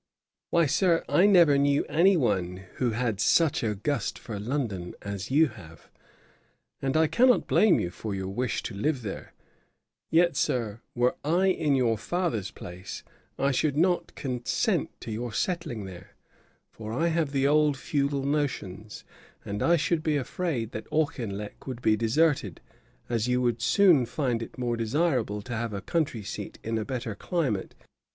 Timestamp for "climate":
27.13-27.75